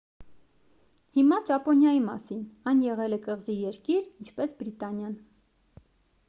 հիմա 1.17 1.37
ճապոնիայի 1.49 2.01
մասին 2.05 2.41
այն 2.71 2.81
եղել 2.87 3.17
է 3.19 3.21
կղզի 3.27 3.59
երկիր 3.67 4.09
ինչպես 4.25 4.57
բրիտանիան 4.63 5.15